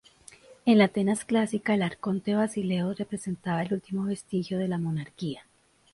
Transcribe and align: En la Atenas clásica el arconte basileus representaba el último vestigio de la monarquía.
En 0.65 0.79
la 0.79 0.85
Atenas 0.85 1.25
clásica 1.25 1.75
el 1.75 1.83
arconte 1.83 2.33
basileus 2.33 2.97
representaba 2.97 3.61
el 3.61 3.71
último 3.75 4.05
vestigio 4.05 4.57
de 4.57 4.67
la 4.67 4.79
monarquía. 4.79 5.45